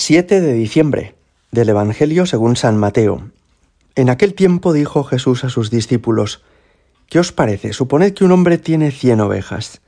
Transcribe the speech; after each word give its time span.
7 0.00 0.40
de 0.40 0.54
diciembre 0.54 1.14
del 1.52 1.68
Evangelio 1.68 2.24
según 2.24 2.56
San 2.56 2.78
Mateo. 2.78 3.30
En 3.96 4.08
aquel 4.08 4.32
tiempo 4.32 4.72
dijo 4.72 5.04
Jesús 5.04 5.44
a 5.44 5.50
sus 5.50 5.70
discípulos, 5.70 6.42
¿Qué 7.10 7.18
os 7.18 7.32
parece? 7.32 7.74
Suponed 7.74 8.14
que 8.14 8.24
un 8.24 8.32
hombre 8.32 8.56
tiene 8.56 8.92
cien 8.92 9.20
ovejas. 9.20 9.82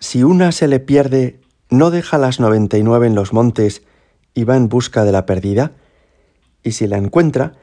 Si 0.00 0.22
una 0.22 0.52
se 0.52 0.68
le 0.68 0.80
pierde, 0.80 1.40
¿no 1.70 1.90
deja 1.90 2.18
las 2.18 2.40
noventa 2.40 2.76
y 2.76 2.82
nueve 2.82 3.06
en 3.06 3.14
los 3.14 3.32
montes 3.32 3.80
y 4.34 4.44
va 4.44 4.54
en 4.54 4.68
busca 4.68 5.06
de 5.06 5.12
la 5.12 5.24
perdida? 5.24 5.72
Y 6.62 6.72
si 6.72 6.86
la 6.86 6.98
encuentra, 6.98 7.54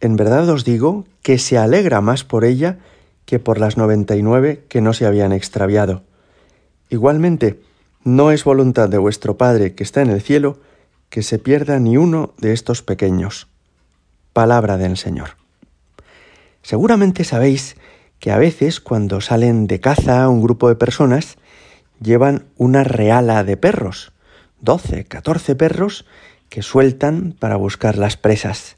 en 0.00 0.16
verdad 0.16 0.48
os 0.48 0.64
digo 0.64 1.04
que 1.20 1.36
se 1.36 1.58
alegra 1.58 2.00
más 2.00 2.24
por 2.24 2.46
ella 2.46 2.78
que 3.26 3.38
por 3.38 3.60
las 3.60 3.76
noventa 3.76 4.16
y 4.16 4.22
nueve 4.22 4.64
que 4.70 4.80
no 4.80 4.94
se 4.94 5.04
habían 5.04 5.32
extraviado. 5.32 6.04
Igualmente, 6.88 7.60
no 8.02 8.30
es 8.30 8.44
voluntad 8.44 8.88
de 8.88 8.96
vuestro 8.96 9.36
Padre 9.36 9.74
que 9.74 9.82
está 9.82 10.00
en 10.00 10.08
el 10.08 10.22
cielo, 10.22 10.58
que 11.14 11.22
se 11.22 11.38
pierda 11.38 11.78
ni 11.78 11.96
uno 11.96 12.34
de 12.38 12.52
estos 12.52 12.82
pequeños. 12.82 13.46
Palabra 14.32 14.76
del 14.78 14.96
Señor. 14.96 15.36
Seguramente 16.60 17.22
sabéis 17.22 17.76
que 18.18 18.32
a 18.32 18.36
veces 18.36 18.80
cuando 18.80 19.20
salen 19.20 19.68
de 19.68 19.78
caza 19.78 20.28
un 20.28 20.42
grupo 20.42 20.68
de 20.68 20.74
personas 20.74 21.36
llevan 22.00 22.46
una 22.56 22.82
reala 22.82 23.44
de 23.44 23.56
perros, 23.56 24.10
doce, 24.60 25.04
catorce 25.04 25.54
perros 25.54 26.04
que 26.48 26.62
sueltan 26.62 27.36
para 27.38 27.54
buscar 27.54 27.96
las 27.96 28.16
presas. 28.16 28.76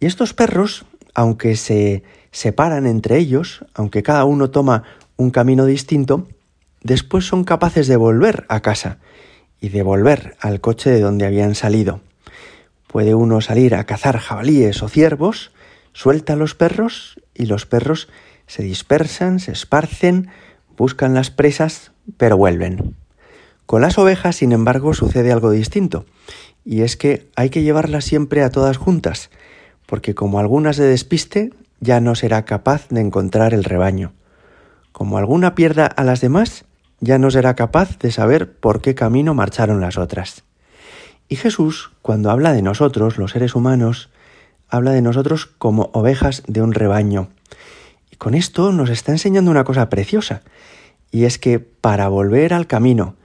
Y 0.00 0.06
estos 0.06 0.34
perros, 0.34 0.84
aunque 1.14 1.54
se 1.54 2.02
separan 2.32 2.88
entre 2.88 3.18
ellos, 3.18 3.64
aunque 3.72 4.02
cada 4.02 4.24
uno 4.24 4.50
toma 4.50 4.82
un 5.14 5.30
camino 5.30 5.64
distinto, 5.64 6.26
después 6.82 7.24
son 7.24 7.44
capaces 7.44 7.86
de 7.86 7.94
volver 7.94 8.46
a 8.48 8.58
casa 8.62 8.98
y 9.62 9.68
de 9.68 9.84
volver 9.84 10.36
al 10.40 10.60
coche 10.60 10.90
de 10.90 11.00
donde 11.00 11.24
habían 11.24 11.54
salido. 11.54 12.00
Puede 12.88 13.14
uno 13.14 13.40
salir 13.40 13.76
a 13.76 13.84
cazar 13.84 14.18
jabalíes 14.18 14.82
o 14.82 14.88
ciervos, 14.88 15.52
suelta 15.92 16.32
a 16.32 16.36
los 16.36 16.56
perros 16.56 17.20
y 17.32 17.46
los 17.46 17.64
perros 17.64 18.08
se 18.48 18.64
dispersan, 18.64 19.38
se 19.38 19.52
esparcen, 19.52 20.28
buscan 20.76 21.14
las 21.14 21.30
presas, 21.30 21.92
pero 22.16 22.36
vuelven. 22.36 22.96
Con 23.64 23.82
las 23.82 23.96
ovejas, 23.98 24.36
sin 24.36 24.50
embargo, 24.50 24.94
sucede 24.94 25.30
algo 25.30 25.52
distinto, 25.52 26.06
y 26.64 26.82
es 26.82 26.96
que 26.96 27.30
hay 27.36 27.48
que 27.48 27.62
llevarlas 27.62 28.04
siempre 28.04 28.42
a 28.42 28.50
todas 28.50 28.76
juntas, 28.76 29.30
porque 29.86 30.14
como 30.14 30.40
algunas 30.40 30.76
se 30.76 30.82
despiste, 30.82 31.52
ya 31.80 32.00
no 32.00 32.16
será 32.16 32.44
capaz 32.44 32.88
de 32.88 33.00
encontrar 33.00 33.54
el 33.54 33.62
rebaño. 33.62 34.12
Como 34.90 35.18
alguna 35.18 35.54
pierda 35.54 35.86
a 35.86 36.02
las 36.02 36.20
demás, 36.20 36.64
ya 37.02 37.18
no 37.18 37.30
será 37.30 37.54
capaz 37.54 37.98
de 37.98 38.12
saber 38.12 38.52
por 38.52 38.80
qué 38.80 38.94
camino 38.94 39.34
marcharon 39.34 39.80
las 39.80 39.98
otras. 39.98 40.44
Y 41.28 41.36
Jesús, 41.36 41.90
cuando 42.00 42.30
habla 42.30 42.52
de 42.52 42.62
nosotros, 42.62 43.18
los 43.18 43.32
seres 43.32 43.56
humanos, 43.56 44.08
habla 44.68 44.92
de 44.92 45.02
nosotros 45.02 45.46
como 45.46 45.90
ovejas 45.92 46.44
de 46.46 46.62
un 46.62 46.72
rebaño. 46.72 47.28
Y 48.10 48.16
con 48.16 48.34
esto 48.34 48.70
nos 48.70 48.88
está 48.88 49.10
enseñando 49.10 49.50
una 49.50 49.64
cosa 49.64 49.90
preciosa, 49.90 50.42
y 51.10 51.24
es 51.24 51.38
que 51.38 51.58
para 51.58 52.08
volver 52.08 52.54
al 52.54 52.68
camino, 52.68 53.16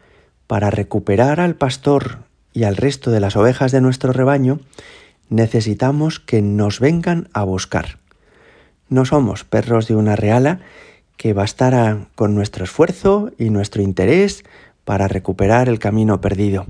para 0.48 0.72
recuperar 0.72 1.40
al 1.40 1.56
pastor 1.56 2.20
y 2.54 2.64
al 2.64 2.78
resto 2.78 3.12
de 3.12 3.20
las 3.20 3.36
ovejas 3.36 3.72
de 3.72 3.82
nuestro 3.82 4.12
rebaño, 4.12 4.60
necesitamos 5.30 6.20
que 6.20 6.42
nos 6.42 6.80
vengan 6.80 7.30
a 7.32 7.44
buscar. 7.44 8.00
No 8.90 9.06
somos 9.06 9.44
perros 9.44 9.88
de 9.88 9.96
una 9.96 10.16
reala 10.16 10.62
que 11.18 11.34
bastara 11.34 12.08
con 12.16 12.36
nuestro 12.36 12.64
esfuerzo 12.64 13.32
y 13.38 13.50
nuestro 13.50 13.82
interés 13.82 14.44
para 14.86 15.08
recuperar 15.08 15.68
el 15.68 15.80
camino 15.80 16.22
perdido. 16.22 16.66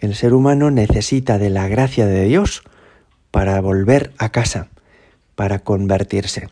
El 0.00 0.14
ser 0.14 0.34
humano 0.34 0.70
necesita 0.70 1.38
de 1.38 1.50
la 1.50 1.68
gracia 1.68 2.06
de 2.06 2.24
Dios 2.24 2.62
para 3.30 3.60
volver 3.60 4.12
a 4.18 4.30
casa, 4.30 4.68
para 5.36 5.60
convertirse. 5.60 6.48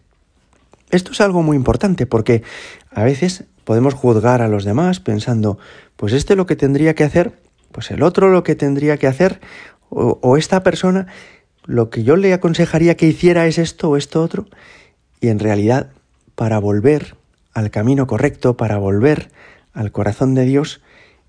Esto 0.91 1.13
es 1.13 1.21
algo 1.21 1.43
muy 1.43 1.57
importante 1.57 2.07
porque 2.07 2.43
a 2.91 3.05
veces 3.05 3.45
podemos 3.65 3.95
juzgar 3.95 4.41
a 4.41 4.49
los 4.49 4.65
demás 4.65 5.01
pensando, 5.01 5.59
pues 5.97 6.13
este 6.13 6.37
lo 6.37 6.47
que 6.47 6.57
tendría 6.57 6.95
que 6.95 7.05
hacer, 7.05 7.33
pues 7.73 7.91
el 7.91 8.03
otro 8.03 8.31
lo 8.31 8.43
que 8.43 8.55
tendría 8.55 8.97
que 8.97 9.07
hacer, 9.07 9.41
o, 9.91 10.19
o 10.23 10.37
esta 10.37 10.63
persona 10.63 11.07
lo 11.65 11.91
que 11.91 12.03
yo 12.03 12.17
le 12.17 12.33
aconsejaría 12.33 12.97
que 12.97 13.07
hiciera 13.07 13.47
es 13.47 13.59
esto 13.59 13.91
o 13.91 13.97
esto 13.97 14.23
otro, 14.23 14.47
y 15.21 15.29
en 15.29 15.39
realidad 15.39 15.91
para 16.39 16.61
volver 16.61 17.17
al 17.53 17.73
camino 17.73 18.07
correcto, 18.07 18.57
para 18.57 18.79
volver 18.79 19.29
al 19.73 19.91
corazón 19.91 20.37
de 20.37 20.45
Dios, 20.45 20.81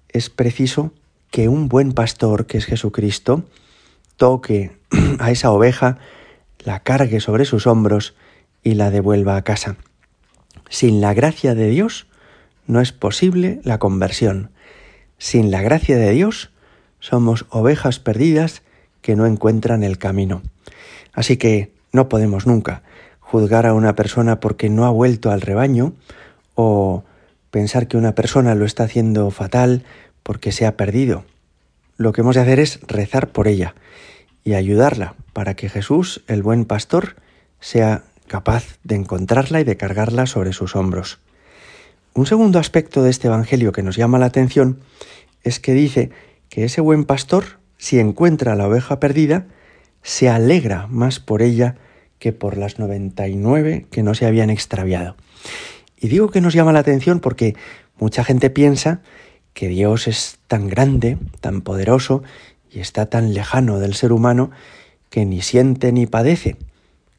es 0.08 0.30
preciso 0.30 0.94
que 1.32 1.48
un 1.48 1.68
buen 1.68 1.94
pastor, 1.94 2.46
que 2.46 2.60
es 2.60 2.68
Jesucristo, 2.68 3.44
toque 4.18 4.78
a 5.20 5.32
esa 5.32 5.50
oveja, 5.50 5.98
la 6.60 6.82
cargue 6.82 7.22
sobre 7.22 7.46
sus 7.46 7.66
hombros 7.66 8.14
y 8.62 8.76
la 8.76 8.92
devuelva 8.92 9.36
a 9.36 9.44
casa. 9.44 9.78
Sin 10.70 11.02
la 11.02 11.16
gracia 11.16 11.56
de 11.56 11.70
Dios 11.72 12.06
no 12.68 12.80
es 12.80 12.92
posible 12.92 13.62
la 13.64 13.80
conversión. 13.80 14.52
Sin 15.18 15.50
la 15.50 15.64
gracia 15.64 15.98
de 15.98 16.12
Dios 16.12 16.52
somos 17.00 17.48
ovejas 17.50 17.98
perdidas 17.98 18.62
que 19.02 19.16
no 19.16 19.26
encuentran 19.26 19.84
el 19.84 19.98
camino. 19.98 20.44
Así 21.14 21.38
que 21.38 21.72
no 21.94 22.10
podemos 22.10 22.46
nunca 22.46 22.84
juzgar 23.30 23.68
a 23.68 23.76
una 23.76 23.94
persona 23.96 24.40
porque 24.40 24.70
no 24.70 24.86
ha 24.86 24.90
vuelto 24.90 25.30
al 25.30 25.42
rebaño 25.42 25.94
o 26.56 27.04
pensar 27.52 27.88
que 27.88 27.96
una 27.96 28.16
persona 28.16 28.56
lo 28.56 28.66
está 28.66 28.86
haciendo 28.86 29.30
fatal 29.30 29.84
porque 30.24 30.52
se 30.52 30.66
ha 30.66 30.76
perdido. 30.76 31.26
Lo 31.96 32.12
que 32.12 32.22
hemos 32.22 32.34
de 32.34 32.42
hacer 32.42 32.60
es 32.60 32.80
rezar 32.88 33.28
por 33.28 33.48
ella 33.48 33.76
y 34.44 34.56
ayudarla 34.56 35.14
para 35.32 35.54
que 35.54 35.70
Jesús, 35.70 36.24
el 36.28 36.42
buen 36.42 36.66
pastor, 36.66 37.18
sea 37.60 38.02
capaz 38.26 38.80
de 38.84 38.96
encontrarla 38.96 39.62
y 39.62 39.64
de 39.64 39.78
cargarla 39.78 40.26
sobre 40.26 40.52
sus 40.52 40.76
hombros. 40.76 41.20
Un 42.16 42.26
segundo 42.26 42.58
aspecto 42.58 43.04
de 43.04 43.12
este 43.12 43.28
Evangelio 43.28 43.72
que 43.72 43.84
nos 43.84 43.96
llama 43.96 44.18
la 44.18 44.26
atención 44.26 44.80
es 45.44 45.60
que 45.60 45.74
dice 45.74 46.10
que 46.50 46.64
ese 46.64 46.82
buen 46.82 47.06
pastor, 47.06 47.60
si 47.78 48.00
encuentra 48.00 48.54
a 48.54 48.56
la 48.56 48.68
oveja 48.68 49.00
perdida, 49.00 49.46
se 50.02 50.30
alegra 50.30 50.88
más 50.88 51.20
por 51.20 51.44
ella 51.44 51.76
que 52.20 52.34
por 52.34 52.58
las 52.58 52.78
99 52.80 53.86
que 53.90 54.04
no 54.04 54.14
se 54.14 54.26
habían 54.26 54.50
extraviado. 54.50 55.16
Y 56.00 56.10
digo 56.10 56.30
que 56.30 56.42
nos 56.42 56.54
llama 56.54 56.74
la 56.74 56.80
atención 56.80 57.20
porque 57.20 57.56
mucha 57.98 58.24
gente 58.24 58.50
piensa 58.50 59.02
que 59.54 59.68
Dios 59.68 60.08
es 60.08 60.38
tan 60.48 60.68
grande, 60.68 61.18
tan 61.42 61.62
poderoso 61.62 62.24
y 62.72 62.80
está 62.80 63.08
tan 63.08 63.34
lejano 63.34 63.80
del 63.80 63.96
ser 63.96 64.14
humano 64.14 64.52
que 65.10 65.26
ni 65.26 65.42
siente 65.42 65.92
ni 65.92 66.06
padece, 66.06 66.56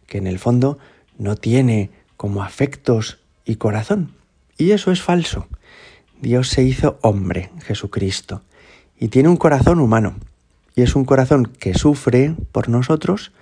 que 0.07 0.19
en 0.19 0.27
el 0.27 0.39
fondo 0.39 0.79
no 1.19 1.37
tiene 1.37 1.91
como 2.17 2.43
afectos 2.43 3.19
y 3.45 3.57
corazón. 3.57 4.13
Y 4.57 4.73
eso 4.73 4.93
es 4.93 5.03
falso. 5.03 5.49
Dios 6.21 6.49
se 6.49 6.63
hizo 6.63 6.99
hombre, 7.03 7.51
Jesucristo, 7.65 8.43
y 8.99 9.09
tiene 9.09 9.29
un 9.29 9.37
corazón 9.37 9.81
humano. 9.81 10.15
Y 10.77 10.83
es 10.83 10.95
un 10.95 11.05
corazón 11.05 11.47
que 11.47 11.75
sufre 11.75 12.35
por 12.53 12.69
nosotros 12.69 13.33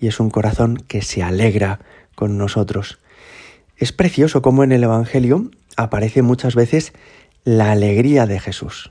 y 0.00 0.08
es 0.08 0.20
un 0.20 0.30
corazón 0.30 0.76
que 0.76 1.02
se 1.02 1.22
alegra 1.22 1.80
con 2.14 2.38
nosotros. 2.38 2.98
Es 3.76 3.92
precioso 3.92 4.42
cómo 4.42 4.64
en 4.64 4.72
el 4.72 4.84
Evangelio 4.84 5.50
aparece 5.76 6.22
muchas 6.22 6.54
veces 6.54 6.92
la 7.44 7.70
alegría 7.70 8.26
de 8.26 8.40
Jesús, 8.40 8.90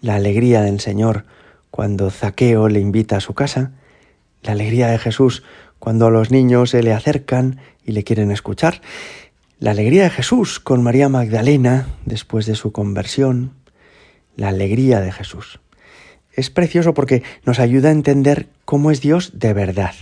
la 0.00 0.14
alegría 0.14 0.62
del 0.62 0.80
Señor 0.80 1.24
cuando 1.70 2.10
Zaqueo 2.10 2.68
le 2.68 2.80
invita 2.80 3.18
a 3.18 3.20
su 3.20 3.34
casa, 3.34 3.72
la 4.42 4.52
alegría 4.52 4.88
de 4.88 4.98
Jesús 4.98 5.42
cuando 5.78 6.10
los 6.10 6.30
niños 6.30 6.70
se 6.70 6.82
le 6.82 6.92
acercan 6.92 7.60
y 7.84 7.92
le 7.92 8.04
quieren 8.04 8.30
escuchar, 8.30 8.80
la 9.58 9.72
alegría 9.72 10.04
de 10.04 10.10
Jesús 10.10 10.60
con 10.60 10.82
María 10.82 11.08
Magdalena 11.08 11.86
después 12.04 12.46
de 12.46 12.54
su 12.54 12.72
conversión, 12.72 13.52
la 14.36 14.48
alegría 14.48 15.00
de 15.00 15.12
Jesús. 15.12 15.60
Es 16.32 16.50
precioso 16.50 16.94
porque 16.94 17.22
nos 17.44 17.58
ayuda 17.58 17.88
a 17.88 17.92
entender 17.92 18.48
cómo 18.64 18.90
es 18.90 19.00
Dios 19.00 19.38
de 19.38 19.54
verdad, 19.54 19.94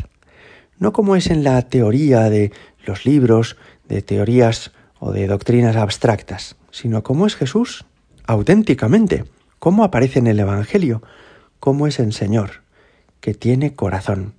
no 0.79 0.93
como 0.93 1.17
es 1.17 1.29
en 1.29 1.45
la 1.45 1.61
teoría 1.63 2.31
de 2.31 2.53
los 2.85 3.05
libros, 3.05 3.57
de 3.89 4.03
teorías 4.03 4.73
o 4.99 5.13
de 5.13 5.27
doctrinas 5.27 5.77
abstractas, 5.77 6.57
sino 6.71 7.03
cómo 7.03 7.27
es 7.27 7.37
Jesús 7.37 7.85
auténticamente, 8.27 9.25
cómo 9.59 9.85
aparece 9.85 10.19
en 10.19 10.27
el 10.27 10.41
Evangelio, 10.41 11.03
cómo 11.61 11.87
es 11.87 11.99
el 11.99 12.13
Señor, 12.13 12.63
que 13.21 13.35
tiene 13.35 13.75
corazón. 13.75 14.35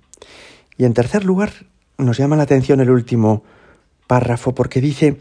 Y 0.76 0.84
en 0.84 0.94
tercer 0.94 1.24
lugar, 1.24 1.52
nos 1.98 2.18
llama 2.18 2.36
la 2.36 2.42
atención 2.42 2.80
el 2.80 2.90
último 2.90 3.44
párrafo 4.06 4.54
porque 4.54 4.80
dice, 4.80 5.18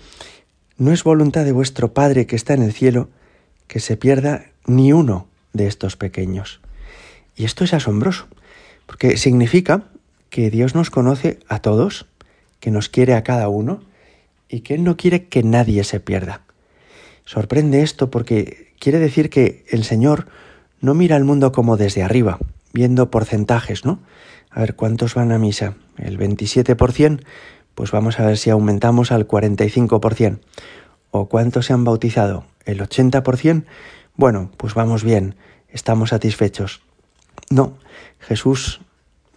no 0.78 0.92
es 0.92 1.04
voluntad 1.04 1.46
de 1.46 1.52
vuestro 1.52 1.94
Padre 1.94 2.26
que 2.26 2.36
está 2.36 2.54
en 2.54 2.64
el 2.64 2.74
cielo 2.74 3.10
que 3.68 3.80
se 3.80 3.98
pierda 3.98 4.46
ni 4.66 4.94
uno 4.94 5.28
de 5.54 5.68
estos 5.68 5.96
pequeños. 5.96 6.60
Y 7.36 7.46
esto 7.46 7.64
es 7.64 7.74
asombroso, 7.74 8.28
porque 8.86 9.18
significa 9.18 9.86
que 10.36 10.52
Dios 10.52 10.76
nos 10.76 10.90
conoce 10.90 11.40
a 11.48 11.60
todos, 11.60 12.08
que 12.60 12.70
nos 12.70 12.90
quiere 12.90 13.14
a 13.14 13.24
cada 13.24 13.48
uno 13.48 13.80
y 14.50 14.60
que 14.60 14.74
Él 14.74 14.84
no 14.84 14.98
quiere 14.98 15.28
que 15.30 15.44
nadie 15.44 15.86
se 15.86 16.02
pierda. 16.02 16.42
Sorprende 17.24 17.84
esto 17.84 18.12
porque 18.12 18.74
quiere 18.78 19.00
decir 19.00 19.30
que 19.30 19.64
el 19.70 19.86
Señor 19.86 20.28
no 20.82 20.94
mira 20.94 21.16
al 21.16 21.24
mundo 21.24 21.54
como 21.54 21.78
desde 21.78 22.04
arriba, 22.04 22.38
viendo 22.74 23.10
porcentajes, 23.10 23.86
¿no? 23.86 24.02
A 24.50 24.60
ver, 24.60 24.76
¿cuántos 24.76 25.16
van 25.16 25.32
a 25.32 25.40
misa? 25.40 25.76
El 25.98 26.20
27%, 26.20 27.22
pues 27.74 27.92
vamos 27.92 28.20
a 28.20 28.26
ver 28.26 28.38
si 28.38 28.50
aumentamos 28.50 29.14
al 29.14 29.30
45%. 29.30 30.40
¿O 31.12 31.30
cuántos 31.30 31.68
se 31.68 31.72
han 31.72 31.86
bautizado? 31.86 32.44
El 32.66 32.82
80%. 32.82 33.64
Bueno, 34.18 34.52
pues 34.58 34.74
vamos 34.74 35.06
bien, 35.06 35.36
estamos 35.70 36.10
satisfechos. 36.10 36.82
No, 37.50 37.78
Jesús 38.20 38.82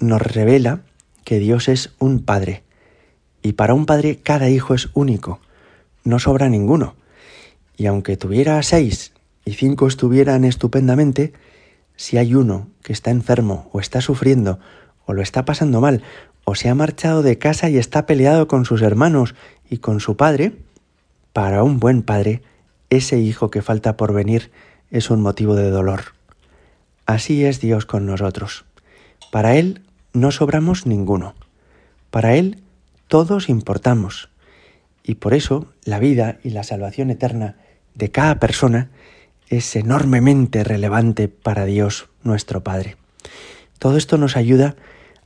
nos 0.00 0.21
revela 0.23 0.81
que 1.28 1.38
Dios 1.38 1.69
es 1.69 1.90
un 1.98 2.20
Padre. 2.20 2.62
Y 3.42 3.52
para 3.52 3.75
un 3.75 3.84
Padre 3.84 4.16
cada 4.16 4.48
hijo 4.48 4.72
es 4.72 4.88
único. 4.94 5.40
No 6.02 6.19
sobra 6.19 6.48
ninguno. 6.48 6.94
Y 7.76 7.84
aunque 7.84 8.16
tuviera 8.16 8.62
seis 8.62 9.12
y 9.44 9.52
cinco 9.52 9.88
estuvieran 9.88 10.46
estupendamente, 10.46 11.34
si 11.96 12.16
hay 12.16 12.34
uno 12.34 12.69
que 12.82 12.94
está 12.94 13.10
enfermo 13.10 13.69
o 13.75 13.80
está 13.80 14.00
sufriendo 14.00 14.58
o 15.04 15.12
lo 15.12 15.20
está 15.20 15.44
pasando 15.44 15.82
mal 15.82 16.02
o 16.44 16.54
se 16.54 16.70
ha 16.70 16.75
marchado 16.75 17.20
de 17.20 17.36
casa 17.36 17.69
y 17.69 17.76
está 17.76 18.06
peleado 18.06 18.48
con 18.48 18.64
sus 18.64 18.80
hermanos 18.80 19.34
y 19.69 19.78
con 19.78 20.00
su 20.00 20.16
padre, 20.16 20.54
para 21.34 21.62
un 21.62 21.78
buen 21.78 22.00
padre, 22.00 22.40
ese 22.88 23.19
hijo 23.19 23.50
que 23.50 23.60
falta 23.60 23.98
por 23.98 24.14
venir 24.14 24.50
es 24.90 25.10
un 25.10 25.20
motivo 25.20 25.56
de 25.56 25.69
dolor. 25.69 26.14
Así 27.04 27.44
es 27.44 27.60
Dios 27.60 27.84
con 27.84 28.06
nosotros. 28.06 28.64
Para 29.30 29.56
Él 29.56 29.82
no 30.20 30.31
sobramos 30.31 30.87
ninguno. 30.87 31.35
Para 32.11 32.35
Él 32.35 32.62
todos 33.06 33.49
importamos. 33.49 34.29
Y 35.03 35.15
por 35.15 35.35
eso 35.35 35.73
la 35.85 35.99
vida 35.99 36.38
y 36.44 36.50
la 36.50 36.62
salvación 36.62 37.11
eterna 37.11 37.56
de 37.94 38.11
cada 38.11 38.38
persona 38.38 38.91
es 39.49 39.75
enormemente 39.76 40.65
relevante 40.65 41.29
para 41.29 41.65
Dios 41.65 42.09
nuestro 42.23 42.62
Padre. 42.62 42.97
Todo 43.79 43.97
esto 43.97 44.19
nos 44.19 44.37
ayuda 44.37 44.76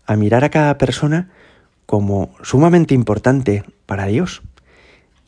a 0.07 0.17
mirar 0.17 0.45
a 0.45 0.51
cada 0.51 0.79
persona 0.79 1.31
como 1.87 2.35
sumamente 2.43 2.95
importante 2.95 3.65
para 3.87 4.07
Dios, 4.07 4.43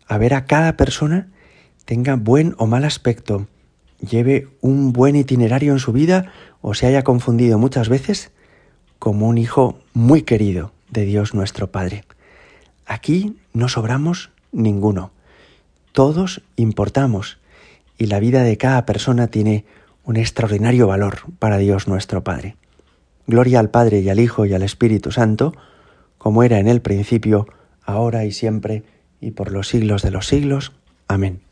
a 0.06 0.18
ver 0.18 0.34
a 0.34 0.44
cada 0.44 0.76
persona 0.76 1.28
tenga 1.84 2.16
buen 2.16 2.54
o 2.58 2.66
mal 2.66 2.84
aspecto, 2.84 3.48
lleve 4.00 4.48
un 4.60 4.92
buen 4.92 5.16
itinerario 5.16 5.72
en 5.72 5.78
su 5.78 5.92
vida 5.92 6.32
o 6.60 6.74
se 6.74 6.86
haya 6.86 7.02
confundido 7.02 7.58
muchas 7.58 7.88
veces 7.88 8.30
como 9.04 9.28
un 9.28 9.36
hijo 9.36 9.80
muy 9.92 10.22
querido 10.22 10.72
de 10.88 11.04
Dios 11.04 11.34
nuestro 11.34 11.70
Padre. 11.70 12.04
Aquí 12.86 13.36
no 13.52 13.68
sobramos 13.68 14.30
ninguno, 14.50 15.10
todos 15.92 16.40
importamos 16.56 17.36
y 17.98 18.06
la 18.06 18.18
vida 18.18 18.44
de 18.44 18.56
cada 18.56 18.86
persona 18.86 19.26
tiene 19.26 19.66
un 20.04 20.16
extraordinario 20.16 20.86
valor 20.86 21.18
para 21.38 21.58
Dios 21.58 21.86
nuestro 21.86 22.24
Padre. 22.24 22.56
Gloria 23.26 23.60
al 23.60 23.68
Padre 23.68 24.00
y 24.00 24.08
al 24.08 24.20
Hijo 24.20 24.46
y 24.46 24.54
al 24.54 24.62
Espíritu 24.62 25.12
Santo, 25.12 25.52
como 26.16 26.42
era 26.42 26.58
en 26.58 26.66
el 26.66 26.80
principio, 26.80 27.46
ahora 27.84 28.24
y 28.24 28.32
siempre, 28.32 28.84
y 29.20 29.32
por 29.32 29.52
los 29.52 29.68
siglos 29.68 30.00
de 30.00 30.12
los 30.12 30.28
siglos. 30.28 30.72
Amén. 31.08 31.42